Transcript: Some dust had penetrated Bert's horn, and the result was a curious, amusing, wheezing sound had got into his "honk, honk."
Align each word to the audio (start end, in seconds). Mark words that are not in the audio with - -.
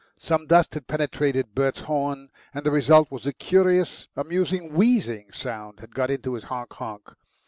Some 0.17 0.47
dust 0.47 0.73
had 0.73 0.87
penetrated 0.87 1.53
Bert's 1.53 1.81
horn, 1.81 2.31
and 2.55 2.65
the 2.65 2.71
result 2.71 3.11
was 3.11 3.27
a 3.27 3.33
curious, 3.33 4.07
amusing, 4.15 4.73
wheezing 4.73 5.31
sound 5.31 5.79
had 5.79 5.93
got 5.93 6.09
into 6.09 6.33
his 6.33 6.45
"honk, 6.45 6.73
honk." 6.73 7.11